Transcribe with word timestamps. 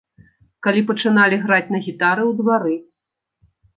Калі 0.67 0.81
пачыналі 0.91 1.39
граць 1.43 1.69
на 1.75 1.79
гітары 1.89 2.23
ў 2.29 2.43
двары. 2.43 2.75